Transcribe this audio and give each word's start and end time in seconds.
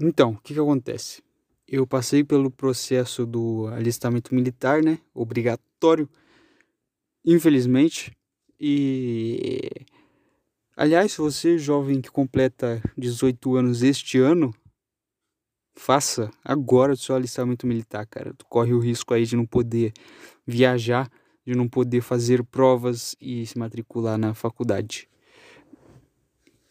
Então, 0.00 0.30
o 0.32 0.38
que, 0.38 0.54
que 0.54 0.60
acontece? 0.60 1.22
Eu 1.66 1.86
passei 1.86 2.22
pelo 2.22 2.50
processo 2.50 3.26
do 3.26 3.66
alistamento 3.68 4.34
militar, 4.34 4.82
né? 4.82 4.98
Obrigatório, 5.12 6.08
infelizmente. 7.24 8.16
E. 8.60 9.68
Aliás, 10.76 11.16
você, 11.16 11.58
jovem 11.58 12.00
que 12.00 12.10
completa 12.10 12.80
18 12.96 13.56
anos 13.56 13.82
este 13.82 14.18
ano, 14.18 14.54
faça 15.74 16.30
agora 16.44 16.92
o 16.92 16.96
seu 16.96 17.16
alistamento 17.16 17.66
militar, 17.66 18.06
cara. 18.06 18.32
Tu 18.34 18.46
corre 18.46 18.72
o 18.72 18.78
risco 18.78 19.12
aí 19.12 19.24
de 19.26 19.34
não 19.34 19.44
poder 19.44 19.92
viajar, 20.46 21.10
de 21.44 21.54
não 21.56 21.68
poder 21.68 22.02
fazer 22.02 22.44
provas 22.44 23.16
e 23.20 23.44
se 23.44 23.58
matricular 23.58 24.16
na 24.16 24.32
faculdade. 24.32 25.08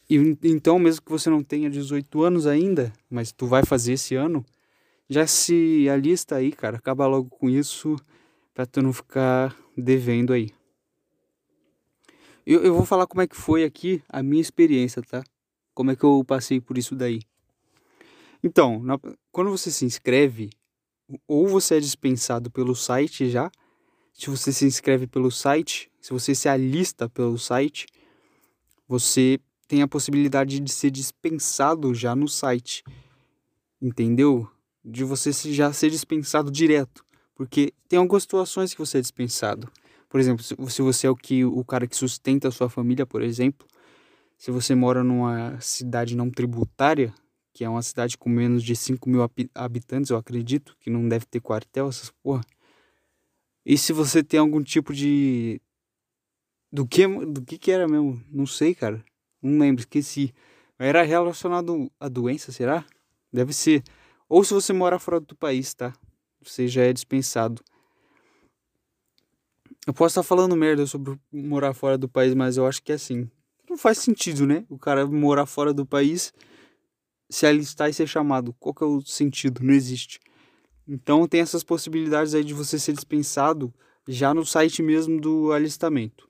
E 0.10 0.38
então, 0.44 0.80
mesmo 0.80 1.02
que 1.02 1.12
você 1.12 1.30
não 1.30 1.44
tenha 1.44 1.70
18 1.70 2.24
anos 2.24 2.48
ainda, 2.48 2.94
mas 3.10 3.32
tu 3.32 3.46
vai 3.46 3.66
fazer 3.66 3.94
esse 3.94 4.16
ano, 4.16 4.46
já 5.10 5.28
se 5.28 5.88
alista 5.90 6.36
aí, 6.36 6.52
cara. 6.52 6.78
Acaba 6.78 7.06
logo 7.08 7.30
com 7.30 7.50
isso 7.50 7.96
pra 8.54 8.66
tu 8.66 8.82
não 8.82 8.94
ficar 8.94 9.56
devendo 9.76 10.34
aí. 10.34 10.52
Eu, 12.46 12.64
eu 12.64 12.74
vou 12.74 12.86
falar 12.86 13.06
como 13.06 13.22
é 13.22 13.28
que 13.28 13.36
foi 13.36 13.66
aqui 13.66 14.02
a 14.08 14.24
minha 14.24 14.42
experiência, 14.42 15.02
tá? 15.02 15.22
Como 15.74 15.92
é 15.92 15.96
que 15.96 16.04
eu 16.04 16.24
passei 16.26 16.62
por 16.62 16.78
isso 16.78 16.96
daí. 16.96 17.20
Então, 18.42 18.82
na, 18.82 18.98
quando 19.32 19.52
você 19.52 19.70
se 19.70 19.84
inscreve, 19.84 20.50
ou 21.28 21.48
você 21.48 21.76
é 21.76 21.80
dispensado 21.80 22.50
pelo 22.50 22.74
site 22.76 23.30
já, 23.30 23.52
se 24.14 24.30
você 24.30 24.54
se 24.54 24.66
inscreve 24.66 25.08
pelo 25.08 25.30
site, 25.30 25.92
se 26.00 26.12
você 26.12 26.34
se 26.34 26.48
alista 26.48 27.10
pelo 27.10 27.38
site, 27.38 27.86
você 28.88 29.40
tem 29.68 29.82
a 29.82 29.88
possibilidade 29.88 30.60
de 30.60 30.72
ser 30.72 30.92
dispensado 30.92 31.94
já 31.94 32.16
no 32.16 32.28
site. 32.28 32.84
Entendeu? 33.82 34.50
De 34.84 35.04
você 35.04 35.32
já 35.32 35.72
ser 35.74 35.90
dispensado 35.90 36.50
direto. 36.50 37.06
Porque 37.36 37.74
tem 37.88 38.00
algumas 38.00 38.24
situações 38.24 38.74
que 38.74 38.80
você 38.80 38.98
é 38.98 39.02
dispensado. 39.02 39.70
Por 40.10 40.20
exemplo, 40.20 40.44
se 40.44 40.82
você 40.82 41.08
é 41.08 41.10
o 41.10 41.16
que 41.16 41.44
o 41.44 41.64
cara 41.64 41.86
que 41.86 41.96
sustenta 41.96 42.48
a 42.48 42.52
sua 42.52 42.70
família, 42.70 43.06
por 43.06 43.22
exemplo, 43.22 43.68
se 44.38 44.52
você 44.52 44.74
mora 44.74 45.04
numa 45.04 45.60
cidade 45.60 46.16
não 46.16 46.30
tributária, 46.30 47.14
que 47.54 47.64
é 47.64 47.70
uma 47.70 47.82
cidade 47.82 48.18
com 48.18 48.30
menos 48.30 48.64
de 48.64 48.76
5 48.76 49.10
mil 49.10 49.22
habitantes, 49.54 50.12
eu 50.12 50.18
acredito, 50.18 50.78
que 50.80 50.90
não 50.90 51.10
deve 51.10 51.26
ter 51.26 51.42
quartel, 51.42 51.90
essas 51.90 52.12
porra. 52.24 52.44
E 53.66 53.78
se 53.78 53.92
você 53.92 54.24
tem 54.24 54.40
algum 54.40 54.64
tipo 54.64 54.94
de. 54.94 55.60
Do 56.72 56.88
que, 56.88 57.08
do 57.08 57.42
que 57.42 57.58
que 57.58 57.72
era 57.72 57.88
mesmo? 57.88 58.22
Não 58.30 58.46
sei, 58.46 58.74
cara. 58.74 59.04
Não 59.42 59.60
lembro, 59.60 59.82
esqueci. 59.82 60.34
Era 60.80 61.04
relacionado 61.04 61.92
à 62.00 62.08
doença, 62.08 62.52
será? 62.52 62.86
Deve 63.32 63.54
ser. 63.54 63.84
Ou 64.30 64.44
se 64.44 64.54
você 64.54 64.74
mora 64.74 65.00
fora 65.00 65.20
do 65.20 65.36
país, 65.36 65.74
tá? 65.74 65.94
Você 66.42 66.68
já 66.68 66.84
é 66.84 66.94
dispensado. 66.94 67.64
Eu 69.86 69.94
posso 69.94 70.20
estar 70.20 70.24
falando 70.24 70.56
merda 70.56 70.86
sobre 70.86 71.18
morar 71.32 71.74
fora 71.74 71.98
do 71.98 72.10
país, 72.10 72.34
mas 72.34 72.58
eu 72.58 72.68
acho 72.68 72.84
que 72.84 72.92
é 72.92 72.96
assim. 72.96 73.30
Não 73.70 73.78
faz 73.78 74.00
sentido, 74.00 74.46
né? 74.46 74.66
O 74.70 74.78
cara 74.78 75.06
morar 75.06 75.46
fora 75.46 75.74
do 75.74 75.86
país, 75.86 76.34
se 77.30 77.46
alistar 77.46 77.90
e 77.90 77.94
ser 77.94 78.08
chamado. 78.08 78.54
Qual 78.60 78.74
que 78.74 78.84
é 78.84 78.88
o 78.88 79.02
sentido? 79.02 79.64
Não 79.64 79.74
existe. 79.74 80.20
Então 80.88 81.28
tem 81.28 81.42
essas 81.42 81.64
possibilidades 81.64 82.34
aí 82.34 82.44
de 82.44 82.54
você 82.54 82.80
ser 82.80 82.94
dispensado 82.94 83.74
já 84.08 84.34
no 84.34 84.46
site 84.46 84.82
mesmo 84.82 85.20
do 85.20 85.52
alistamento. 85.52 86.27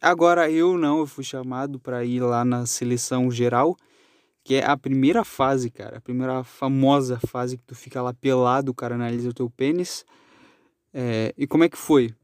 Agora 0.00 0.48
eu 0.48 0.78
não, 0.78 1.00
eu 1.00 1.06
fui 1.06 1.24
chamado 1.24 1.80
para 1.80 2.04
ir 2.04 2.20
lá 2.20 2.44
na 2.44 2.66
seleção 2.66 3.30
geral, 3.30 3.76
que 4.44 4.54
é 4.54 4.64
a 4.64 4.76
primeira 4.76 5.24
fase, 5.24 5.70
cara, 5.70 5.98
a 5.98 6.00
primeira 6.00 6.44
famosa 6.44 7.18
fase 7.18 7.58
que 7.58 7.64
tu 7.64 7.74
fica 7.74 8.00
lá 8.00 8.14
pelado, 8.14 8.70
o 8.70 8.74
cara 8.74 8.94
analisa 8.94 9.28
o 9.28 9.34
teu 9.34 9.50
pênis. 9.50 10.04
É, 10.94 11.34
e 11.36 11.48
como 11.48 11.64
é 11.64 11.68
que 11.68 11.76
foi? 11.76 12.14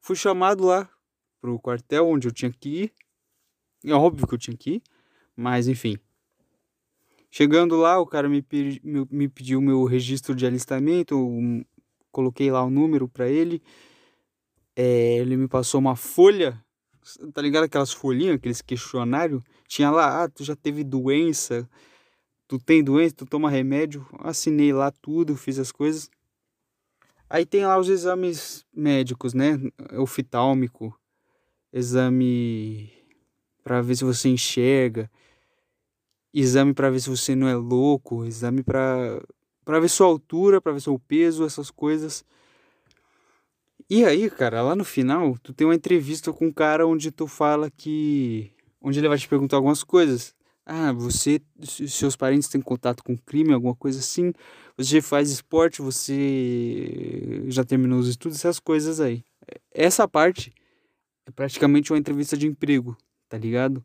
Fui 0.00 0.14
chamado 0.14 0.64
lá 0.64 0.88
pro 1.40 1.58
quartel 1.58 2.08
onde 2.08 2.28
eu 2.28 2.32
tinha 2.32 2.52
que 2.52 2.84
ir. 2.84 2.92
É 3.84 3.92
óbvio 3.92 4.28
que 4.28 4.34
eu 4.34 4.38
tinha 4.38 4.56
que 4.56 4.74
ir, 4.76 4.82
mas 5.36 5.66
enfim. 5.66 5.98
Chegando 7.30 7.76
lá, 7.76 7.98
o 7.98 8.06
cara 8.06 8.28
me, 8.28 8.40
pedi, 8.42 8.80
me, 8.84 9.06
me 9.10 9.28
pediu 9.28 9.60
meu 9.60 9.82
registro 9.84 10.36
de 10.36 10.46
alistamento, 10.46 11.16
um, 11.16 11.64
coloquei 12.12 12.48
lá 12.48 12.62
o 12.62 12.70
número 12.70 13.08
para 13.08 13.28
ele. 13.28 13.60
É, 14.76 15.16
ele 15.16 15.36
me 15.36 15.48
passou 15.48 15.80
uma 15.80 15.96
folha 15.96 16.64
tá 17.32 17.42
ligado 17.42 17.64
aquelas 17.64 17.92
folhinhas, 17.92 18.36
aqueles 18.36 18.62
questionários? 18.62 19.42
Tinha 19.68 19.90
lá, 19.90 20.24
ah, 20.24 20.28
tu 20.28 20.44
já 20.44 20.56
teve 20.56 20.82
doença, 20.82 21.68
tu 22.48 22.58
tem 22.58 22.82
doença, 22.82 23.14
tu 23.14 23.26
toma 23.26 23.50
remédio. 23.50 24.06
Assinei 24.20 24.72
lá 24.72 24.90
tudo, 24.90 25.36
fiz 25.36 25.58
as 25.58 25.72
coisas. 25.72 26.10
Aí 27.28 27.44
tem 27.44 27.66
lá 27.66 27.78
os 27.78 27.88
exames 27.88 28.64
médicos, 28.72 29.34
né? 29.34 29.58
Oftalmico, 29.98 30.98
exame 31.72 32.92
para 33.62 33.80
ver 33.80 33.96
se 33.96 34.04
você 34.04 34.28
enxerga, 34.28 35.10
exame 36.32 36.74
para 36.74 36.90
ver 36.90 37.00
se 37.00 37.08
você 37.08 37.34
não 37.34 37.48
é 37.48 37.56
louco, 37.56 38.24
exame 38.24 38.62
para 38.62 39.20
para 39.64 39.80
ver 39.80 39.88
sua 39.88 40.06
altura, 40.06 40.60
para 40.60 40.72
ver 40.72 40.80
seu 40.80 40.98
peso, 40.98 41.44
essas 41.44 41.70
coisas. 41.70 42.24
E 43.96 44.04
aí, 44.04 44.28
cara, 44.28 44.60
lá 44.60 44.74
no 44.74 44.84
final, 44.84 45.38
tu 45.40 45.54
tem 45.54 45.64
uma 45.64 45.74
entrevista 45.76 46.32
com 46.32 46.46
um 46.46 46.52
cara 46.52 46.84
onde 46.84 47.12
tu 47.12 47.28
fala 47.28 47.70
que. 47.70 48.50
onde 48.82 48.98
ele 48.98 49.06
vai 49.06 49.16
te 49.16 49.28
perguntar 49.28 49.54
algumas 49.54 49.84
coisas. 49.84 50.34
Ah, 50.66 50.92
você. 50.92 51.40
seus 51.62 52.16
parentes 52.16 52.48
têm 52.48 52.60
contato 52.60 53.04
com 53.04 53.16
crime, 53.16 53.52
alguma 53.52 53.76
coisa 53.76 54.00
assim. 54.00 54.32
Você 54.76 55.00
faz 55.00 55.30
esporte, 55.30 55.80
você 55.80 57.44
já 57.46 57.62
terminou 57.62 58.00
os 58.00 58.08
estudos, 58.08 58.36
essas 58.38 58.58
coisas 58.58 58.98
aí. 58.98 59.22
Essa 59.70 60.08
parte 60.08 60.52
é 61.24 61.30
praticamente 61.30 61.92
uma 61.92 61.98
entrevista 61.98 62.36
de 62.36 62.48
emprego, 62.48 62.96
tá 63.28 63.38
ligado? 63.38 63.80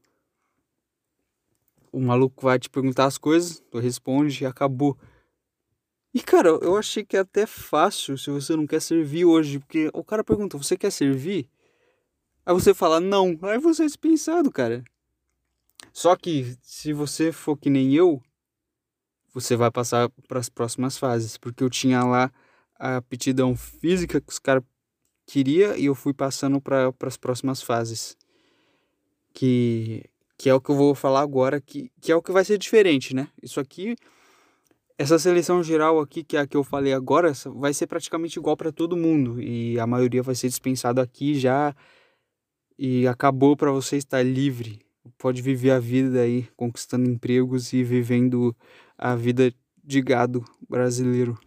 O 1.91 1.99
maluco 1.99 2.43
vai 2.43 2.57
te 2.57 2.67
perguntar 2.67 3.05
as 3.05 3.19
coisas, 3.19 3.61
tu 3.69 3.77
responde 3.77 4.43
e 4.43 4.47
acabou. 4.47 4.97
E 6.13 6.21
cara, 6.21 6.49
eu 6.49 6.75
achei 6.75 7.05
que 7.05 7.15
é 7.15 7.19
até 7.19 7.45
fácil 7.45 8.17
se 8.17 8.31
você 8.31 8.55
não 8.55 8.65
quer 8.65 8.81
servir 8.81 9.25
hoje, 9.25 9.59
porque 9.59 9.89
o 9.93 10.03
cara 10.03 10.23
pergunta: 10.23 10.57
"Você 10.57 10.75
quer 10.77 10.91
servir?" 10.91 11.47
Aí 12.45 12.53
você 12.53 12.73
fala: 12.73 12.99
"Não". 12.99 13.37
Aí 13.43 13.59
você 13.59 13.83
é 13.83 13.85
dispensado, 13.85 14.51
cara. 14.51 14.83
Só 15.93 16.15
que 16.15 16.57
se 16.61 16.93
você 16.93 17.31
for 17.31 17.57
que 17.57 17.69
nem 17.69 17.93
eu, 17.93 18.21
você 19.33 19.55
vai 19.55 19.71
passar 19.71 20.09
para 20.27 20.39
as 20.39 20.49
próximas 20.49 20.97
fases, 20.97 21.37
porque 21.37 21.63
eu 21.63 21.69
tinha 21.69 22.03
lá 22.03 22.31
a 22.79 22.97
aptidão 22.97 23.55
física 23.55 24.19
que 24.21 24.31
os 24.31 24.39
caras 24.39 24.63
queria 25.27 25.77
e 25.77 25.85
eu 25.85 25.95
fui 25.95 26.13
passando 26.13 26.59
para 26.61 26.93
as 27.01 27.17
próximas 27.17 27.61
fases. 27.61 28.17
Que 29.33 30.03
que 30.37 30.49
é 30.49 30.53
o 30.53 30.61
que 30.61 30.69
eu 30.71 30.75
vou 30.75 30.95
falar 30.95 31.19
agora, 31.19 31.59
que, 31.59 31.91
que 31.99 32.13
é 32.13 32.15
o 32.15 32.21
que 32.21 32.31
vai 32.31 32.45
ser 32.45 32.57
diferente, 32.57 33.13
né? 33.13 33.27
Isso 33.43 33.59
aqui 33.59 33.97
essa 34.99 35.17
seleção 35.17 35.63
geral 35.63 35.97
aqui, 36.01 36.25
que 36.25 36.35
é 36.35 36.41
a 36.41 36.45
que 36.45 36.57
eu 36.57 36.63
falei 36.63 36.91
agora, 36.91 37.31
vai 37.55 37.73
ser 37.73 37.87
praticamente 37.87 38.37
igual 38.37 38.57
para 38.57 38.69
todo 38.69 38.97
mundo 38.97 39.41
e 39.41 39.79
a 39.79 39.87
maioria 39.87 40.21
vai 40.21 40.35
ser 40.35 40.49
dispensado 40.49 40.99
aqui 40.99 41.39
já 41.39 41.73
e 42.77 43.07
acabou 43.07 43.55
para 43.55 43.71
você 43.71 43.95
estar 43.95 44.21
livre. 44.21 44.85
Pode 45.17 45.41
viver 45.41 45.71
a 45.71 45.79
vida 45.79 46.19
aí, 46.19 46.49
conquistando 46.53 47.09
empregos 47.09 47.71
e 47.71 47.81
vivendo 47.81 48.53
a 48.97 49.15
vida 49.15 49.53
de 49.81 50.01
gado 50.01 50.43
brasileiro. 50.67 51.39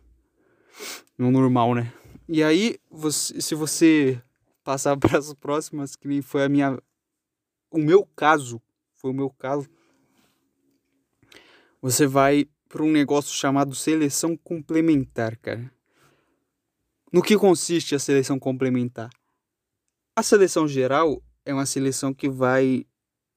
No 1.18 1.30
normal, 1.30 1.74
né? 1.74 1.92
E 2.26 2.42
aí, 2.42 2.78
você, 2.90 3.38
se 3.38 3.54
você 3.54 4.18
passar 4.64 4.96
para 4.96 5.18
as 5.18 5.34
próximas, 5.34 5.94
que 5.94 6.08
nem 6.08 6.22
foi 6.22 6.42
a 6.42 6.48
minha 6.48 6.78
o 7.70 7.78
meu 7.78 8.08
caso, 8.16 8.62
foi 8.94 9.10
o 9.10 9.14
meu 9.14 9.28
caso, 9.28 9.68
você 11.82 12.06
vai 12.06 12.46
para 12.72 12.82
um 12.82 12.90
negócio 12.90 13.36
chamado 13.36 13.74
seleção 13.74 14.34
complementar, 14.34 15.36
cara. 15.36 15.70
No 17.12 17.20
que 17.20 17.36
consiste 17.36 17.94
a 17.94 17.98
seleção 17.98 18.38
complementar? 18.38 19.10
A 20.16 20.22
seleção 20.22 20.66
geral 20.66 21.22
é 21.44 21.52
uma 21.52 21.66
seleção 21.66 22.14
que 22.14 22.30
vai 22.30 22.86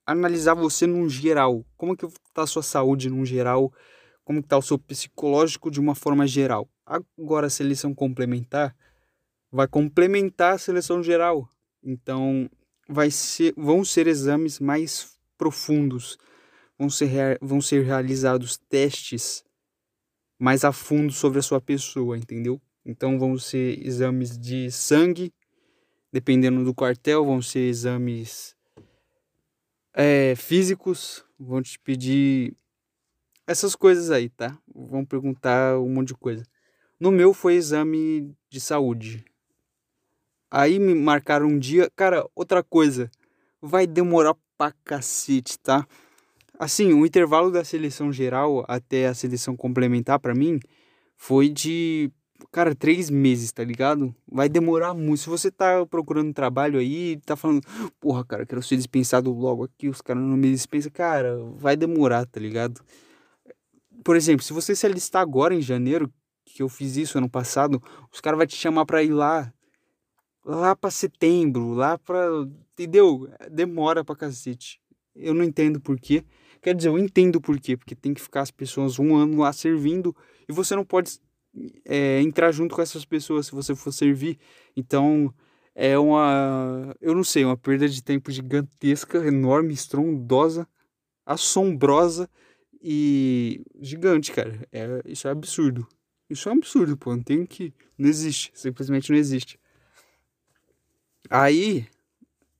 analisar 0.07 0.53
você 0.53 0.87
num 0.87 1.09
geral. 1.09 1.65
Como 1.75 1.97
que 1.97 2.05
está 2.05 2.43
a 2.43 2.47
sua 2.47 2.63
saúde 2.63 3.09
num 3.09 3.25
geral? 3.25 3.73
Como 4.23 4.39
está 4.39 4.57
o 4.57 4.61
seu 4.61 4.79
psicológico 4.79 5.69
de 5.69 5.81
uma 5.81 5.95
forma 5.95 6.25
geral? 6.25 6.69
Agora 6.85 7.47
a 7.47 7.49
seleção 7.49 7.93
complementar 7.93 8.73
vai 9.51 9.67
complementar 9.67 10.53
a 10.53 10.57
seleção 10.57 11.03
geral. 11.03 11.49
Então 11.83 12.49
vai 12.87 13.11
ser, 13.11 13.53
vão 13.57 13.83
ser 13.83 14.07
exames 14.07 14.61
mais 14.61 15.19
profundos 15.37 16.17
vão 16.77 16.89
ser, 16.89 17.37
vão 17.41 17.61
ser 17.61 17.83
realizados 17.83 18.57
testes 18.69 19.43
mais 20.37 20.63
a 20.63 20.71
fundo 20.71 21.11
sobre 21.13 21.39
a 21.39 21.41
sua 21.41 21.61
pessoa, 21.61 22.17
entendeu? 22.17 22.61
Então 22.85 23.17
vão 23.17 23.37
ser 23.37 23.85
exames 23.85 24.37
de 24.37 24.69
sangue, 24.71 25.33
dependendo 26.11 26.63
do 26.63 26.73
quartel, 26.73 27.25
vão 27.25 27.41
ser 27.41 27.67
exames 27.67 28.55
é, 29.93 30.35
físicos, 30.35 31.25
vão 31.39 31.61
te 31.61 31.79
pedir 31.79 32.55
essas 33.47 33.75
coisas 33.75 34.11
aí, 34.11 34.29
tá? 34.29 34.57
vão 34.73 35.05
perguntar 35.05 35.79
um 35.79 35.89
monte 35.89 36.09
de 36.09 36.15
coisa. 36.15 36.43
No 36.99 37.11
meu 37.11 37.33
foi 37.33 37.55
exame 37.55 38.35
de 38.49 38.59
saúde. 38.59 39.25
Aí 40.49 40.79
me 40.79 40.95
marcaram 40.95 41.47
um 41.47 41.59
dia. 41.59 41.89
Cara, 41.95 42.25
outra 42.33 42.63
coisa. 42.63 43.11
Vai 43.61 43.85
demorar 43.85 44.35
pra 44.57 44.71
cacete, 44.83 45.59
tá? 45.59 45.87
Assim, 46.57 46.93
o 46.93 47.05
intervalo 47.05 47.51
da 47.51 47.63
seleção 47.63 48.11
geral 48.11 48.63
até 48.67 49.07
a 49.07 49.13
seleção 49.13 49.55
complementar 49.57 50.19
para 50.19 50.33
mim 50.33 50.59
foi 51.17 51.49
de, 51.49 52.09
cara, 52.51 52.73
três 52.73 53.09
meses, 53.09 53.51
tá 53.51 53.63
ligado? 53.63 54.15
Vai 54.27 54.47
demorar 54.47 54.93
muito. 54.93 55.21
Se 55.21 55.29
você 55.29 55.51
tá 55.51 55.85
procurando 55.85 56.33
trabalho 56.33 56.79
aí, 56.79 57.17
tá 57.25 57.35
falando, 57.35 57.61
porra, 57.99 58.23
cara, 58.23 58.45
quero 58.45 58.63
ser 58.63 58.77
dispensado 58.77 59.31
logo 59.33 59.65
aqui, 59.65 59.89
os 59.89 60.01
caras 60.01 60.23
não 60.23 60.37
me 60.37 60.49
dispensam, 60.51 60.91
cara, 60.91 61.37
vai 61.57 61.75
demorar, 61.75 62.25
tá 62.25 62.39
ligado? 62.39 62.81
Por 64.03 64.15
exemplo, 64.15 64.43
se 64.43 64.53
você 64.53 64.75
se 64.75 64.85
alistar 64.85 65.21
agora 65.21 65.53
em 65.53 65.61
janeiro, 65.61 66.11
que 66.45 66.61
eu 66.63 66.69
fiz 66.69 66.95
isso 66.95 67.17
ano 67.17 67.29
passado, 67.29 67.81
os 68.11 68.21
caras 68.21 68.37
vão 68.37 68.47
te 68.47 68.55
chamar 68.55 68.85
pra 68.85 69.03
ir 69.03 69.11
lá, 69.11 69.51
lá 70.45 70.75
pra 70.75 70.89
setembro, 70.89 71.73
lá 71.73 71.97
pra. 71.97 72.27
Entendeu? 72.73 73.29
Demora 73.51 74.05
pra 74.05 74.15
cacete. 74.15 74.79
Eu 75.15 75.33
não 75.33 75.43
entendo 75.43 75.81
por 75.81 75.99
quê. 75.99 76.23
Quer 76.65 76.73
dizer, 76.73 76.89
eu 76.89 76.97
entendo 76.97 77.39
por 77.39 77.59
quê, 77.59 77.77
porque 77.77 77.93
tem 77.93 78.11
que 78.11 78.19
ficar 78.19 78.41
as 78.41 78.49
pessoas 78.49 78.97
um 78.97 79.15
ano 79.15 79.37
lá 79.37 79.53
servindo 79.53 80.15
e 80.49 80.51
você 80.51 80.75
não 80.75 80.83
pode 80.83 81.19
é, 81.85 82.19
entrar 82.21 82.51
junto 82.51 82.73
com 82.73 82.81
essas 82.81 83.05
pessoas 83.05 83.45
se 83.45 83.51
você 83.51 83.75
for 83.75 83.91
servir. 83.91 84.39
Então, 84.75 85.31
é 85.75 85.95
uma, 85.95 86.95
eu 86.99 87.13
não 87.13 87.23
sei, 87.23 87.45
uma 87.45 87.55
perda 87.55 87.87
de 87.87 88.01
tempo 88.01 88.31
gigantesca, 88.31 89.19
enorme, 89.27 89.75
estrondosa, 89.75 90.67
assombrosa 91.23 92.27
e 92.81 93.63
gigante, 93.79 94.31
cara. 94.31 94.67
É, 94.71 95.03
isso 95.05 95.27
é 95.27 95.31
absurdo. 95.31 95.87
Isso 96.27 96.49
é 96.49 96.51
um 96.51 96.55
absurdo, 96.55 96.97
pô. 96.97 97.15
Não 97.15 97.21
tem 97.21 97.45
que. 97.45 97.75
Não 97.95 98.09
existe. 98.09 98.51
Simplesmente 98.55 99.11
não 99.11 99.19
existe. 99.19 99.59
Aí, 101.29 101.85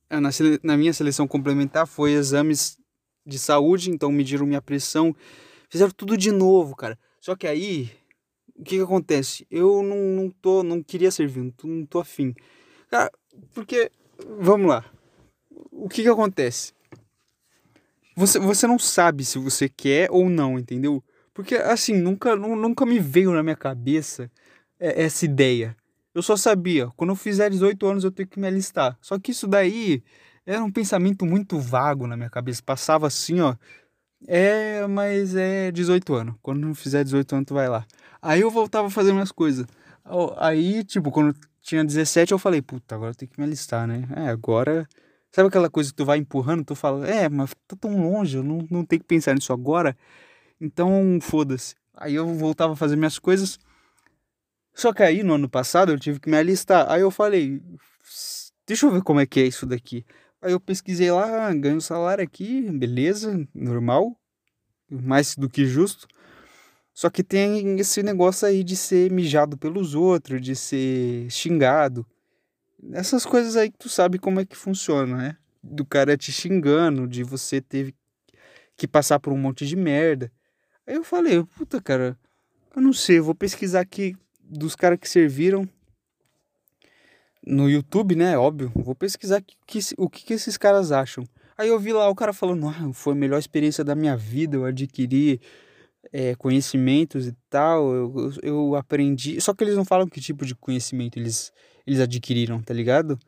na, 0.08 0.30
na 0.62 0.76
minha 0.76 0.92
seleção 0.92 1.26
complementar, 1.26 1.88
foi 1.88 2.12
exames 2.12 2.78
de 3.26 3.38
saúde, 3.38 3.90
então 3.90 4.12
mediram 4.12 4.46
minha 4.46 4.62
pressão, 4.62 5.14
fizeram 5.68 5.90
tudo 5.90 6.16
de 6.16 6.30
novo, 6.30 6.76
cara. 6.76 6.98
Só 7.20 7.34
que 7.34 7.46
aí, 7.46 7.90
o 8.54 8.62
que 8.62 8.76
que 8.76 8.82
acontece? 8.82 9.46
Eu 9.50 9.82
não, 9.82 9.96
não 9.96 10.30
tô, 10.30 10.62
não 10.62 10.82
queria 10.82 11.10
servir, 11.10 11.40
não 11.40 11.50
tô, 11.50 11.66
não 11.66 11.84
tô 11.84 11.98
afim. 11.98 12.34
Cara, 12.88 13.10
porque, 13.52 13.90
vamos 14.38 14.68
lá, 14.68 14.84
o 15.72 15.88
que 15.88 16.02
que 16.02 16.08
acontece? 16.08 16.72
Você, 18.14 18.38
você 18.38 18.66
não 18.66 18.78
sabe 18.78 19.24
se 19.24 19.38
você 19.38 19.68
quer 19.68 20.08
ou 20.10 20.30
não, 20.30 20.58
entendeu? 20.58 21.02
Porque, 21.34 21.56
assim, 21.56 21.94
nunca, 21.94 22.34
nunca 22.34 22.86
me 22.86 22.98
veio 22.98 23.30
na 23.32 23.42
minha 23.42 23.56
cabeça 23.56 24.30
essa 24.78 25.24
ideia. 25.24 25.76
Eu 26.14 26.22
só 26.22 26.34
sabia, 26.34 26.88
quando 26.96 27.10
eu 27.10 27.16
fizer 27.16 27.50
18 27.50 27.86
anos 27.86 28.04
eu 28.04 28.10
tenho 28.10 28.26
que 28.26 28.40
me 28.40 28.46
alistar. 28.46 28.96
Só 29.02 29.18
que 29.18 29.32
isso 29.32 29.46
daí 29.46 30.02
era 30.46 30.62
um 30.62 30.70
pensamento 30.70 31.26
muito 31.26 31.58
vago 31.58 32.06
na 32.06 32.16
minha 32.16 32.30
cabeça. 32.30 32.62
Passava 32.64 33.06
assim, 33.08 33.40
ó. 33.40 33.56
É, 34.26 34.86
mas 34.86 35.34
é 35.34 35.72
18 35.72 36.14
anos. 36.14 36.36
Quando 36.40 36.60
não 36.60 36.74
fizer 36.74 37.04
18 37.04 37.34
anos, 37.34 37.46
tu 37.46 37.54
vai 37.54 37.68
lá. 37.68 37.84
Aí 38.22 38.40
eu 38.40 38.50
voltava 38.50 38.86
a 38.88 38.90
fazer 38.90 39.12
minhas 39.12 39.32
coisas. 39.32 39.66
Aí, 40.38 40.84
tipo, 40.84 41.10
quando 41.10 41.34
tinha 41.60 41.84
17, 41.84 42.32
eu 42.32 42.38
falei, 42.38 42.62
puta, 42.62 42.94
agora 42.94 43.10
eu 43.10 43.14
tenho 43.14 43.30
que 43.30 43.40
me 43.40 43.44
alistar, 43.46 43.86
né? 43.86 44.08
É, 44.16 44.28
agora. 44.28 44.88
Sabe 45.32 45.48
aquela 45.48 45.68
coisa 45.68 45.90
que 45.90 45.96
tu 45.96 46.04
vai 46.04 46.18
empurrando, 46.18 46.64
tu 46.64 46.74
fala, 46.74 47.06
é, 47.06 47.28
mas 47.28 47.50
tá 47.66 47.76
tão 47.78 48.10
longe, 48.10 48.38
eu 48.38 48.42
não, 48.42 48.66
não 48.70 48.84
tenho 48.86 49.00
que 49.02 49.06
pensar 49.06 49.34
nisso 49.34 49.52
agora. 49.52 49.94
Então, 50.60 51.18
foda-se. 51.20 51.74
Aí 51.94 52.14
eu 52.14 52.26
voltava 52.34 52.72
a 52.72 52.76
fazer 52.76 52.96
minhas 52.96 53.18
coisas. 53.18 53.58
Só 54.72 54.92
que 54.92 55.02
aí, 55.02 55.22
no 55.22 55.34
ano 55.34 55.48
passado, 55.48 55.92
eu 55.92 55.98
tive 55.98 56.20
que 56.20 56.30
me 56.30 56.36
alistar. 56.38 56.90
Aí 56.90 57.02
eu 57.02 57.10
falei, 57.10 57.60
deixa 58.66 58.86
eu 58.86 58.92
ver 58.92 59.02
como 59.02 59.20
é 59.20 59.26
que 59.26 59.40
é 59.40 59.46
isso 59.46 59.66
daqui. 59.66 60.04
Aí 60.40 60.52
eu 60.52 60.60
pesquisei 60.60 61.10
lá, 61.10 61.52
ganho 61.54 61.80
salário 61.80 62.22
aqui, 62.22 62.70
beleza, 62.70 63.46
normal, 63.54 64.16
mais 64.90 65.34
do 65.34 65.48
que 65.48 65.64
justo. 65.64 66.06
Só 66.92 67.10
que 67.10 67.22
tem 67.22 67.78
esse 67.78 68.02
negócio 68.02 68.46
aí 68.46 68.64
de 68.64 68.76
ser 68.76 69.10
mijado 69.10 69.56
pelos 69.56 69.94
outros, 69.94 70.40
de 70.40 70.54
ser 70.54 71.30
xingado. 71.30 72.06
Essas 72.92 73.26
coisas 73.26 73.56
aí 73.56 73.70
que 73.70 73.78
tu 73.78 73.88
sabe 73.88 74.18
como 74.18 74.40
é 74.40 74.44
que 74.44 74.56
funciona, 74.56 75.16
né? 75.16 75.36
Do 75.62 75.84
cara 75.84 76.16
te 76.16 76.30
xingando, 76.30 77.06
de 77.06 77.22
você 77.22 77.60
ter 77.60 77.94
que 78.76 78.86
passar 78.86 79.18
por 79.18 79.32
um 79.32 79.38
monte 79.38 79.66
de 79.66 79.76
merda. 79.76 80.30
Aí 80.86 80.94
eu 80.94 81.04
falei, 81.04 81.42
puta, 81.44 81.80
cara, 81.80 82.18
eu 82.74 82.80
não 82.80 82.92
sei, 82.92 83.18
eu 83.18 83.24
vou 83.24 83.34
pesquisar 83.34 83.80
aqui 83.80 84.16
dos 84.40 84.76
caras 84.76 84.98
que 84.98 85.08
serviram 85.08 85.68
no 87.46 87.70
YouTube, 87.70 88.16
né? 88.16 88.36
Óbvio. 88.36 88.72
Vou 88.74 88.94
pesquisar 88.94 89.40
que, 89.40 89.56
que, 89.66 89.78
o 89.96 90.10
que, 90.10 90.24
que 90.24 90.32
esses 90.34 90.56
caras 90.56 90.90
acham. 90.90 91.24
Aí 91.56 91.68
eu 91.68 91.78
vi 91.78 91.92
lá 91.92 92.08
o 92.08 92.14
cara 92.14 92.32
falando, 92.32 92.66
ah, 92.68 92.92
foi 92.92 93.12
a 93.12 93.16
melhor 93.16 93.38
experiência 93.38 93.82
da 93.82 93.94
minha 93.94 94.16
vida, 94.16 94.56
eu 94.56 94.64
adquiri 94.64 95.40
é, 96.12 96.34
conhecimentos 96.34 97.26
e 97.26 97.34
tal, 97.48 97.94
eu, 97.94 98.14
eu, 98.16 98.32
eu, 98.42 98.74
aprendi. 98.74 99.40
Só 99.40 99.54
que 99.54 99.64
eles 99.64 99.76
não 99.76 99.84
falam 99.84 100.06
que 100.06 100.20
tipo 100.20 100.44
de 100.44 100.54
conhecimento 100.54 101.18
eles, 101.18 101.52
eles 101.86 102.00
adquiriram, 102.00 102.60
tá 102.60 102.74
ligado? 102.74 103.18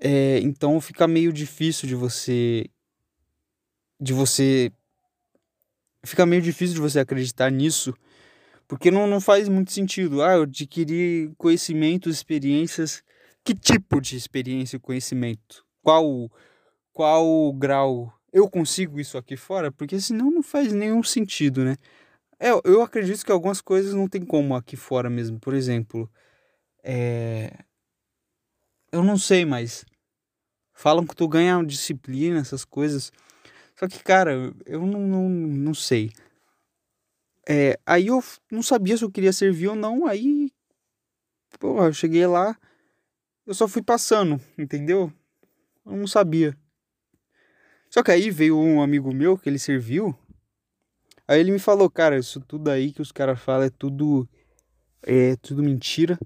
É, 0.00 0.38
então 0.40 0.80
fica 0.80 1.06
meio 1.06 1.32
difícil 1.32 1.88
de 1.88 1.94
você. 1.94 2.66
De 4.00 4.12
você. 4.12 4.72
Fica 6.04 6.26
meio 6.26 6.42
difícil 6.42 6.74
de 6.74 6.80
você 6.80 7.00
acreditar 7.00 7.50
nisso 7.50 7.94
porque 8.68 8.90
não, 8.90 9.06
não 9.06 9.20
faz 9.20 9.48
muito 9.48 9.72
sentido. 9.72 10.22
Ah, 10.22 10.34
eu 10.34 10.42
adquiri 10.42 11.32
conhecimentos, 11.36 12.16
experiências. 12.16 13.02
Que 13.44 13.54
tipo 13.54 14.00
de 14.00 14.16
experiência 14.16 14.76
e 14.76 14.80
conhecimento? 14.80 15.64
Qual, 15.82 16.30
qual 16.92 17.52
grau 17.52 18.12
eu 18.32 18.50
consigo 18.50 18.98
isso 18.98 19.16
aqui 19.16 19.36
fora? 19.36 19.70
Porque 19.70 20.00
senão 20.00 20.30
não 20.30 20.42
faz 20.42 20.72
nenhum 20.72 21.02
sentido, 21.02 21.64
né? 21.64 21.76
É, 22.38 22.50
eu 22.64 22.82
acredito 22.82 23.24
que 23.24 23.32
algumas 23.32 23.60
coisas 23.60 23.94
não 23.94 24.08
tem 24.08 24.24
como 24.24 24.54
aqui 24.54 24.76
fora 24.76 25.08
mesmo. 25.08 25.38
Por 25.38 25.54
exemplo, 25.54 26.10
é... 26.82 27.50
eu 28.92 29.02
não 29.02 29.16
sei, 29.16 29.44
mas 29.44 29.84
falam 30.74 31.06
que 31.06 31.16
tu 31.16 31.26
ganha 31.28 31.62
disciplina, 31.64 32.40
essas 32.40 32.64
coisas. 32.64 33.12
Só 33.78 33.86
que, 33.88 34.02
cara, 34.02 34.52
eu 34.66 34.86
não, 34.86 35.00
não, 35.00 35.28
não 35.28 35.74
sei. 35.74 36.10
É, 37.48 37.78
aí 37.86 38.08
eu 38.08 38.22
não 38.50 38.62
sabia 38.62 38.96
se 38.96 39.04
eu 39.04 39.10
queria 39.10 39.32
servir 39.32 39.68
ou 39.68 39.76
não, 39.76 40.06
aí. 40.06 40.50
Pô, 41.60 41.82
eu 41.84 41.92
cheguei 41.92 42.26
lá, 42.26 42.58
eu 43.46 43.54
só 43.54 43.68
fui 43.68 43.82
passando, 43.82 44.40
entendeu? 44.58 45.12
Eu 45.84 45.96
não 45.96 46.06
sabia. 46.06 46.56
Só 47.88 48.02
que 48.02 48.10
aí 48.10 48.30
veio 48.30 48.58
um 48.58 48.82
amigo 48.82 49.14
meu 49.14 49.38
que 49.38 49.48
ele 49.48 49.58
serviu. 49.58 50.14
Aí 51.28 51.40
ele 51.40 51.52
me 51.52 51.58
falou, 51.58 51.88
cara, 51.88 52.18
isso 52.18 52.40
tudo 52.40 52.70
aí 52.70 52.92
que 52.92 53.00
os 53.00 53.12
caras 53.12 53.40
falam 53.40 53.66
é 53.66 53.70
tudo. 53.70 54.28
É 55.02 55.36
tudo 55.36 55.62
mentira. 55.62 56.18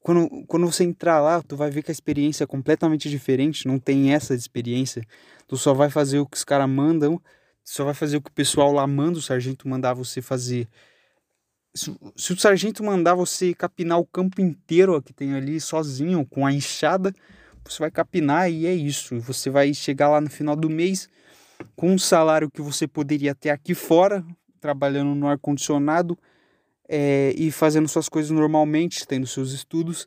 Quando, 0.00 0.44
quando 0.46 0.66
você 0.66 0.82
entrar 0.82 1.20
lá, 1.20 1.42
tu 1.42 1.54
vai 1.54 1.70
ver 1.70 1.82
que 1.82 1.90
a 1.90 1.92
experiência 1.92 2.44
é 2.44 2.46
completamente 2.46 3.08
diferente. 3.10 3.68
Não 3.68 3.78
tem 3.78 4.12
essa 4.12 4.34
experiência. 4.34 5.06
Tu 5.46 5.56
só 5.56 5.74
vai 5.74 5.90
fazer 5.90 6.18
o 6.18 6.26
que 6.26 6.36
os 6.36 6.44
caras 6.44 6.68
mandam 6.68 7.20
só 7.64 7.84
vai 7.84 7.94
fazer 7.94 8.16
o 8.16 8.22
que 8.22 8.30
o 8.30 8.34
pessoal 8.34 8.72
lá 8.72 8.86
manda 8.86 9.18
o 9.18 9.22
sargento 9.22 9.68
mandar 9.68 9.94
você 9.94 10.20
fazer. 10.20 10.68
Se, 11.74 11.94
se 12.16 12.32
o 12.32 12.38
sargento 12.38 12.82
mandar 12.82 13.14
você 13.14 13.54
capinar 13.54 13.98
o 13.98 14.06
campo 14.06 14.40
inteiro 14.40 15.00
que 15.00 15.12
tem 15.12 15.34
ali 15.34 15.60
sozinho, 15.60 16.26
com 16.26 16.46
a 16.46 16.52
enxada, 16.52 17.14
você 17.64 17.78
vai 17.78 17.90
capinar 17.90 18.50
e 18.50 18.66
é 18.66 18.74
isso. 18.74 19.18
Você 19.20 19.48
vai 19.48 19.72
chegar 19.72 20.08
lá 20.08 20.20
no 20.20 20.28
final 20.28 20.56
do 20.56 20.68
mês 20.68 21.08
com 21.76 21.92
um 21.92 21.98
salário 21.98 22.50
que 22.50 22.60
você 22.60 22.86
poderia 22.86 23.34
ter 23.34 23.50
aqui 23.50 23.74
fora, 23.74 24.24
trabalhando 24.60 25.14
no 25.14 25.28
ar-condicionado 25.28 26.18
é, 26.88 27.32
e 27.36 27.50
fazendo 27.50 27.88
suas 27.88 28.08
coisas 28.08 28.30
normalmente, 28.30 29.06
tendo 29.06 29.26
seus 29.26 29.52
estudos 29.52 30.06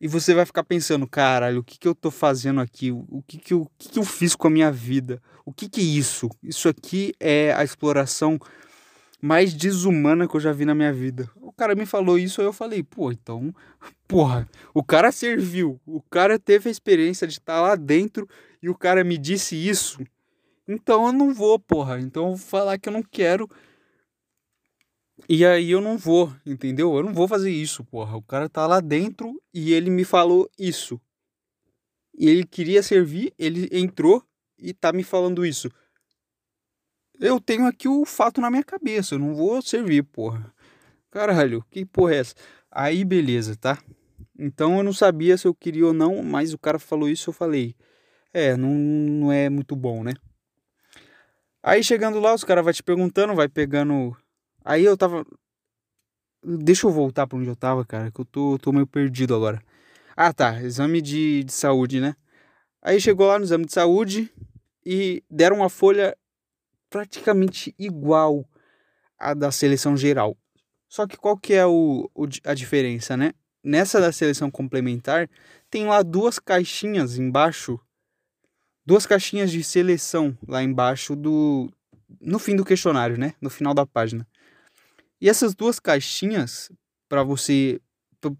e 0.00 0.06
você 0.06 0.32
vai 0.32 0.46
ficar 0.46 0.62
pensando, 0.62 1.06
caralho, 1.06 1.60
o 1.60 1.64
que, 1.64 1.78
que 1.78 1.88
eu 1.88 1.94
tô 1.94 2.10
fazendo 2.10 2.60
aqui? 2.60 2.92
O 2.92 3.22
que 3.26 3.38
que 3.38 3.52
eu, 3.52 3.62
o 3.62 3.70
que, 3.76 3.88
que 3.88 3.98
eu 3.98 4.04
fiz 4.04 4.36
com 4.36 4.46
a 4.46 4.50
minha 4.50 4.70
vida? 4.70 5.20
O 5.44 5.52
que, 5.52 5.68
que 5.68 5.80
é 5.80 5.84
isso? 5.84 6.28
Isso 6.42 6.68
aqui 6.68 7.12
é 7.18 7.52
a 7.54 7.64
exploração 7.64 8.38
mais 9.20 9.52
desumana 9.52 10.28
que 10.28 10.36
eu 10.36 10.40
já 10.40 10.52
vi 10.52 10.64
na 10.64 10.74
minha 10.74 10.92
vida. 10.92 11.28
O 11.36 11.52
cara 11.52 11.74
me 11.74 11.84
falou 11.84 12.16
isso, 12.16 12.40
aí 12.40 12.46
eu 12.46 12.52
falei, 12.52 12.82
pô, 12.82 13.10
então, 13.10 13.52
porra, 14.06 14.48
o 14.72 14.84
cara 14.84 15.10
serviu, 15.10 15.80
o 15.84 16.00
cara 16.00 16.38
teve 16.38 16.68
a 16.68 16.72
experiência 16.72 17.26
de 17.26 17.34
estar 17.34 17.56
tá 17.56 17.60
lá 17.60 17.74
dentro 17.74 18.28
e 18.62 18.68
o 18.68 18.74
cara 18.74 19.02
me 19.02 19.18
disse 19.18 19.56
isso. 19.56 19.98
Então 20.68 21.06
eu 21.06 21.12
não 21.12 21.34
vou, 21.34 21.58
porra. 21.58 21.98
Então 21.98 22.24
eu 22.24 22.36
vou 22.36 22.38
falar 22.38 22.78
que 22.78 22.88
eu 22.88 22.92
não 22.92 23.02
quero 23.02 23.48
e 25.26 25.44
aí 25.44 25.70
eu 25.70 25.80
não 25.80 25.96
vou, 25.96 26.32
entendeu? 26.44 26.94
Eu 26.96 27.02
não 27.02 27.14
vou 27.14 27.26
fazer 27.26 27.50
isso, 27.50 27.84
porra. 27.84 28.16
O 28.16 28.22
cara 28.22 28.48
tá 28.48 28.66
lá 28.66 28.80
dentro 28.80 29.40
e 29.52 29.72
ele 29.72 29.90
me 29.90 30.04
falou 30.04 30.50
isso. 30.58 31.00
E 32.16 32.28
ele 32.28 32.44
queria 32.44 32.82
servir, 32.82 33.32
ele 33.38 33.68
entrou 33.72 34.22
e 34.58 34.74
tá 34.74 34.92
me 34.92 35.02
falando 35.02 35.46
isso. 35.46 35.70
eu 37.20 37.40
tenho 37.40 37.66
aqui 37.66 37.88
o 37.88 38.04
fato 38.04 38.40
na 38.40 38.50
minha 38.50 38.64
cabeça, 38.64 39.14
eu 39.14 39.18
não 39.18 39.34
vou 39.34 39.62
servir, 39.62 40.02
porra. 40.02 40.52
Caralho, 41.10 41.64
que 41.70 41.84
porra 41.86 42.14
é 42.14 42.18
essa? 42.18 42.34
Aí, 42.70 43.04
beleza, 43.04 43.56
tá? 43.56 43.78
Então 44.38 44.76
eu 44.78 44.84
não 44.84 44.92
sabia 44.92 45.36
se 45.36 45.46
eu 45.48 45.54
queria 45.54 45.86
ou 45.86 45.92
não, 45.92 46.22
mas 46.22 46.52
o 46.52 46.58
cara 46.58 46.78
falou 46.78 47.08
isso, 47.08 47.30
eu 47.30 47.34
falei, 47.34 47.74
é, 48.32 48.56
não, 48.56 48.70
não 48.70 49.32
é 49.32 49.48
muito 49.48 49.74
bom, 49.74 50.04
né? 50.04 50.12
Aí 51.62 51.82
chegando 51.82 52.20
lá, 52.20 52.34
os 52.34 52.44
caras 52.44 52.64
vai 52.64 52.72
te 52.72 52.82
perguntando, 52.82 53.34
vai 53.34 53.48
pegando. 53.48 54.16
Aí 54.68 54.84
eu 54.84 54.98
tava. 54.98 55.24
Deixa 56.44 56.86
eu 56.86 56.90
voltar 56.90 57.26
pra 57.26 57.38
onde 57.38 57.48
eu 57.48 57.56
tava, 57.56 57.86
cara, 57.86 58.10
que 58.10 58.20
eu 58.20 58.24
tô, 58.26 58.58
tô 58.58 58.70
meio 58.70 58.86
perdido 58.86 59.34
agora. 59.34 59.62
Ah, 60.14 60.30
tá. 60.30 60.62
Exame 60.62 61.00
de, 61.00 61.42
de 61.42 61.52
saúde, 61.54 62.00
né? 62.00 62.14
Aí 62.82 63.00
chegou 63.00 63.26
lá 63.28 63.38
no 63.38 63.46
exame 63.46 63.64
de 63.64 63.72
saúde 63.72 64.30
e 64.84 65.24
deram 65.30 65.56
uma 65.56 65.70
folha 65.70 66.14
praticamente 66.90 67.74
igual 67.78 68.46
à 69.18 69.32
da 69.32 69.50
seleção 69.50 69.96
geral. 69.96 70.36
Só 70.86 71.06
que 71.06 71.16
qual 71.16 71.38
que 71.38 71.54
é 71.54 71.64
o, 71.64 72.10
o, 72.14 72.28
a 72.44 72.52
diferença, 72.52 73.16
né? 73.16 73.32
Nessa 73.64 73.98
da 73.98 74.12
seleção 74.12 74.50
complementar, 74.50 75.30
tem 75.70 75.86
lá 75.86 76.02
duas 76.02 76.38
caixinhas 76.38 77.16
embaixo, 77.16 77.80
duas 78.84 79.06
caixinhas 79.06 79.50
de 79.50 79.64
seleção 79.64 80.36
lá 80.46 80.62
embaixo 80.62 81.16
do 81.16 81.70
no 82.20 82.38
fim 82.38 82.54
do 82.54 82.66
questionário, 82.66 83.18
né? 83.18 83.34
No 83.40 83.48
final 83.48 83.72
da 83.72 83.86
página. 83.86 84.26
E 85.20 85.28
essas 85.28 85.54
duas 85.54 85.80
caixinhas 85.80 86.70
para 87.08 87.22
você 87.22 87.80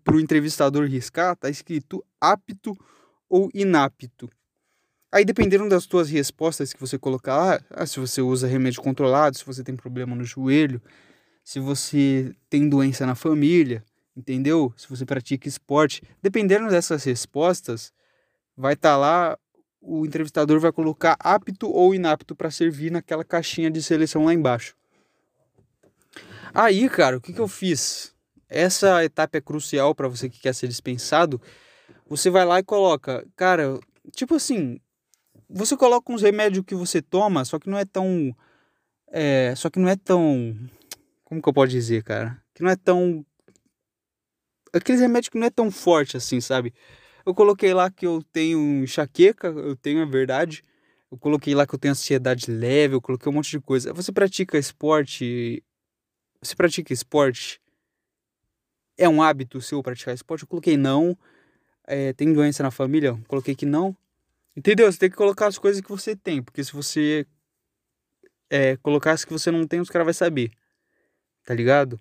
para 0.02 0.16
o 0.16 0.20
entrevistador 0.20 0.86
riscar, 0.86 1.36
tá 1.36 1.48
escrito 1.48 2.04
apto 2.20 2.76
ou 3.28 3.48
inapto. 3.54 4.28
Aí, 5.10 5.24
dependendo 5.24 5.68
das 5.68 5.86
tuas 5.86 6.10
respostas 6.10 6.72
que 6.72 6.80
você 6.80 6.98
colocar 6.98 7.36
lá, 7.36 7.60
ah, 7.70 7.86
se 7.86 7.98
você 7.98 8.20
usa 8.20 8.46
remédio 8.46 8.82
controlado, 8.82 9.38
se 9.38 9.44
você 9.44 9.62
tem 9.62 9.74
problema 9.74 10.14
no 10.14 10.24
joelho, 10.24 10.82
se 11.42 11.58
você 11.60 12.34
tem 12.50 12.68
doença 12.68 13.06
na 13.06 13.14
família, 13.14 13.82
entendeu? 14.14 14.72
Se 14.76 14.88
você 14.88 15.06
pratica 15.06 15.48
esporte, 15.48 16.02
dependendo 16.20 16.68
dessas 16.68 17.04
respostas, 17.04 17.92
vai 18.54 18.74
estar 18.74 18.90
tá 18.90 18.96
lá, 18.98 19.38
o 19.80 20.04
entrevistador 20.04 20.60
vai 20.60 20.72
colocar 20.72 21.16
apto 21.20 21.70
ou 21.70 21.94
inapto 21.94 22.36
para 22.36 22.50
servir 22.50 22.90
naquela 22.90 23.24
caixinha 23.24 23.70
de 23.70 23.82
seleção 23.82 24.24
lá 24.24 24.34
embaixo. 24.34 24.76
Aí, 26.54 26.88
cara, 26.88 27.16
o 27.16 27.20
que, 27.20 27.32
que 27.32 27.40
eu 27.40 27.48
fiz? 27.48 28.14
Essa 28.48 29.04
etapa 29.04 29.38
é 29.38 29.40
crucial 29.40 29.94
para 29.94 30.08
você 30.08 30.28
que 30.28 30.40
quer 30.40 30.54
ser 30.54 30.68
dispensado. 30.68 31.40
Você 32.08 32.30
vai 32.30 32.44
lá 32.44 32.58
e 32.58 32.62
coloca, 32.62 33.26
cara, 33.36 33.78
tipo 34.16 34.34
assim, 34.34 34.80
você 35.48 35.76
coloca 35.76 36.12
uns 36.12 36.22
remédios 36.22 36.64
que 36.64 36.74
você 36.74 37.00
toma, 37.00 37.44
só 37.44 37.58
que 37.58 37.68
não 37.68 37.78
é 37.78 37.84
tão. 37.84 38.34
É, 39.10 39.54
só 39.56 39.70
que 39.70 39.78
não 39.78 39.88
é 39.88 39.96
tão. 39.96 40.56
Como 41.24 41.42
que 41.42 41.48
eu 41.48 41.52
posso 41.52 41.68
dizer, 41.68 42.02
cara? 42.02 42.42
Que 42.54 42.62
não 42.62 42.70
é 42.70 42.76
tão. 42.76 43.24
Aqueles 44.72 45.00
remédios 45.00 45.30
que 45.30 45.38
não 45.38 45.46
é 45.46 45.50
tão 45.50 45.70
forte 45.70 46.16
assim, 46.16 46.40
sabe? 46.40 46.74
Eu 47.24 47.34
coloquei 47.34 47.72
lá 47.74 47.90
que 47.90 48.06
eu 48.06 48.22
tenho 48.32 48.58
enxaqueca, 48.82 49.48
eu 49.48 49.76
tenho 49.76 50.02
a 50.02 50.06
verdade. 50.06 50.62
Eu 51.10 51.16
coloquei 51.16 51.54
lá 51.54 51.66
que 51.66 51.74
eu 51.74 51.78
tenho 51.78 51.92
ansiedade 51.92 52.50
leve, 52.50 52.94
eu 52.94 53.00
coloquei 53.00 53.30
um 53.30 53.34
monte 53.34 53.50
de 53.50 53.60
coisa. 53.60 53.92
Você 53.94 54.12
pratica 54.12 54.58
esporte? 54.58 55.62
Você 56.40 56.54
pratica 56.54 56.92
esporte? 56.92 57.60
É 58.96 59.08
um 59.08 59.22
hábito 59.22 59.60
seu 59.60 59.82
praticar 59.82 60.14
esporte? 60.14 60.42
Eu 60.42 60.48
coloquei 60.48 60.76
não. 60.76 61.16
É, 61.84 62.12
tem 62.12 62.32
doença 62.32 62.62
na 62.62 62.70
família? 62.70 63.08
Eu 63.08 63.20
coloquei 63.26 63.54
que 63.54 63.66
não. 63.66 63.96
Entendeu? 64.56 64.90
Você 64.90 64.98
tem 64.98 65.10
que 65.10 65.16
colocar 65.16 65.46
as 65.46 65.58
coisas 65.58 65.80
que 65.80 65.88
você 65.88 66.16
tem, 66.16 66.42
porque 66.42 66.62
se 66.64 66.72
você 66.72 67.26
é, 68.50 68.76
colocar 68.78 69.12
as 69.12 69.24
que 69.24 69.32
você 69.32 69.50
não 69.50 69.66
tem, 69.66 69.80
os 69.80 69.88
caras 69.88 70.04
vão 70.04 70.12
saber. 70.12 70.50
Tá 71.44 71.54
ligado? 71.54 71.98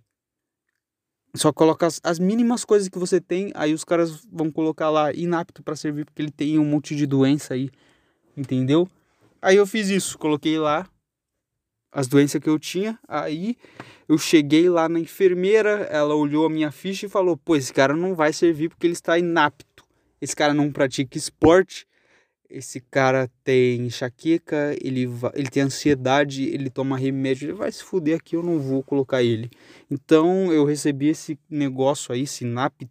Só 1.35 1.53
coloca 1.53 1.85
as, 1.85 2.01
as, 2.03 2.17
mínimas 2.17 2.65
coisas 2.65 2.89
que 2.89 2.97
você 2.97 3.21
tem, 3.21 3.51
aí 3.53 3.73
os 3.73 3.83
caras 3.83 4.25
vão 4.31 4.51
colocar 4.51 4.89
lá 4.89 5.13
inapto 5.13 5.61
para 5.61 5.75
servir, 5.75 6.05
porque 6.05 6.21
ele 6.21 6.31
tem 6.31 6.57
um 6.57 6.65
monte 6.65 6.95
de 6.95 7.05
doença 7.05 7.53
aí. 7.53 7.69
Entendeu? 8.35 8.89
Aí 9.41 9.55
eu 9.55 9.67
fiz 9.67 9.89
isso, 9.89 10.17
coloquei 10.17 10.57
lá 10.57 10.89
as 11.97 12.07
doenças 12.07 12.39
que 12.39 12.49
eu 12.49 12.59
tinha. 12.59 12.99
Aí 13.07 13.57
eu 14.07 14.17
cheguei 14.17 14.69
lá 14.69 14.87
na 14.87 14.99
enfermeira, 14.99 15.87
ela 15.89 16.13
olhou 16.13 16.45
a 16.45 16.49
minha 16.49 16.71
ficha 16.71 17.07
e 17.07 17.09
falou: 17.09 17.35
pô, 17.35 17.55
esse 17.55 17.73
cara 17.73 17.95
não 17.95 18.13
vai 18.13 18.31
servir 18.31 18.69
porque 18.69 18.85
ele 18.85 18.93
está 18.93 19.17
inapto. 19.17 19.83
Esse 20.21 20.35
cara 20.35 20.53
não 20.53 20.71
pratica 20.71 21.17
esporte 21.17 21.87
esse 22.49 22.79
cara 22.79 23.29
tem 23.43 23.81
enxaqueca, 23.81 24.75
ele, 24.81 25.07
ele 25.33 25.49
tem 25.49 25.63
ansiedade, 25.63 26.43
ele 26.43 26.69
toma 26.69 26.97
remédio, 26.97 27.47
ele 27.47 27.53
vai 27.53 27.71
se 27.71 27.83
fuder 27.83 28.17
aqui, 28.17 28.35
eu 28.35 28.43
não 28.43 28.59
vou 28.59 28.81
colocar 28.81 29.21
ele. 29.21 29.49
Então 29.91 30.51
eu 30.51 30.65
recebi 30.65 31.09
esse 31.09 31.37
negócio 31.49 32.13
aí, 32.13 32.21
esse 32.21 32.45
napto. 32.45 32.87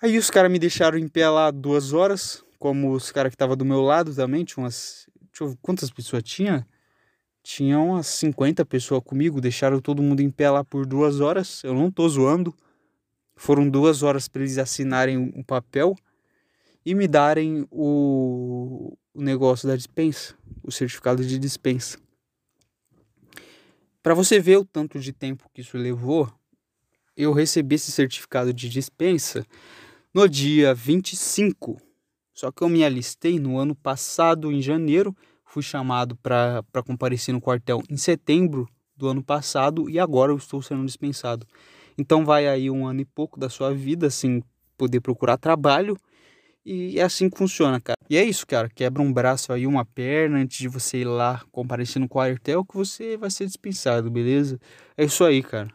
Aí 0.00 0.16
os 0.16 0.30
caras 0.30 0.50
me 0.50 0.58
deixaram 0.58 0.96
em 0.96 1.08
pé 1.08 1.28
lá 1.28 1.50
duas 1.50 1.92
horas, 1.92 2.42
como 2.58 2.92
os 2.92 3.10
caras 3.12 3.30
que 3.30 3.34
estavam 3.34 3.56
do 3.56 3.64
meu 3.64 3.82
lado 3.82 4.14
também, 4.14 4.44
tinha 4.44 4.62
umas. 4.62 5.06
Deixa 5.30 5.44
eu 5.44 5.48
ver 5.48 5.58
quantas 5.60 5.90
pessoas 5.90 6.22
tinha? 6.22 6.66
Tinha 7.50 7.78
umas 7.78 8.06
50 8.08 8.62
pessoas 8.66 9.02
comigo, 9.02 9.40
deixaram 9.40 9.80
todo 9.80 10.02
mundo 10.02 10.20
em 10.20 10.28
pé 10.28 10.50
lá 10.50 10.62
por 10.62 10.84
duas 10.84 11.18
horas, 11.18 11.64
eu 11.64 11.72
não 11.72 11.90
tô 11.90 12.06
zoando. 12.06 12.54
Foram 13.34 13.70
duas 13.70 14.02
horas 14.02 14.28
para 14.28 14.42
eles 14.42 14.58
assinarem 14.58 15.16
um 15.16 15.42
papel 15.42 15.96
e 16.84 16.94
me 16.94 17.08
darem 17.08 17.66
o, 17.70 18.94
o 19.14 19.22
negócio 19.22 19.66
da 19.66 19.74
dispensa, 19.74 20.34
o 20.62 20.70
certificado 20.70 21.24
de 21.24 21.38
dispensa. 21.38 21.98
Para 24.02 24.12
você 24.12 24.38
ver 24.38 24.58
o 24.58 24.64
tanto 24.64 25.00
de 25.00 25.10
tempo 25.10 25.48
que 25.54 25.62
isso 25.62 25.78
levou, 25.78 26.30
eu 27.16 27.32
recebi 27.32 27.76
esse 27.76 27.90
certificado 27.90 28.52
de 28.52 28.68
dispensa 28.68 29.42
no 30.12 30.28
dia 30.28 30.74
25. 30.74 31.80
Só 32.34 32.52
que 32.52 32.62
eu 32.62 32.68
me 32.68 32.84
alistei 32.84 33.40
no 33.40 33.56
ano 33.56 33.74
passado, 33.74 34.52
em 34.52 34.60
janeiro, 34.60 35.16
fui 35.58 35.62
chamado 35.62 36.14
para 36.16 36.62
comparecer 36.86 37.34
no 37.34 37.40
quartel 37.40 37.82
em 37.90 37.96
setembro 37.96 38.68
do 38.96 39.08
ano 39.08 39.22
passado 39.22 39.90
e 39.90 39.98
agora 39.98 40.30
eu 40.30 40.36
estou 40.36 40.62
sendo 40.62 40.86
dispensado. 40.86 41.44
Então 41.96 42.24
vai 42.24 42.46
aí 42.46 42.70
um 42.70 42.86
ano 42.86 43.00
e 43.00 43.04
pouco 43.04 43.40
da 43.40 43.48
sua 43.48 43.74
vida 43.74 44.08
sem 44.08 44.42
poder 44.76 45.00
procurar 45.00 45.36
trabalho 45.36 45.96
e 46.64 47.00
é 47.00 47.02
assim 47.02 47.28
que 47.28 47.36
funciona, 47.36 47.80
cara. 47.80 47.96
E 48.08 48.16
é 48.16 48.22
isso, 48.22 48.46
cara. 48.46 48.68
Quebra 48.68 49.02
um 49.02 49.12
braço 49.12 49.52
aí, 49.52 49.66
uma 49.66 49.84
perna, 49.84 50.38
antes 50.38 50.58
de 50.58 50.68
você 50.68 50.98
ir 50.98 51.04
lá 51.04 51.42
comparecendo 51.50 52.06
com 52.08 52.18
o 52.18 52.22
quartel, 52.22 52.64
que 52.64 52.76
você 52.76 53.16
vai 53.16 53.30
ser 53.30 53.46
dispensado, 53.46 54.10
beleza? 54.10 54.60
É 54.96 55.04
isso 55.04 55.24
aí, 55.24 55.42
cara. 55.42 55.70